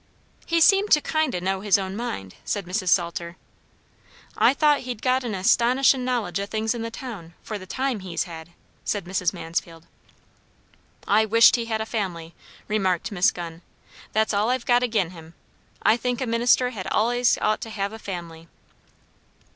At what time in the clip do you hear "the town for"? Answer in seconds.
6.81-7.59